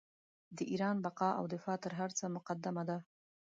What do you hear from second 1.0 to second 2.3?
بقا او دفاع تر هر څه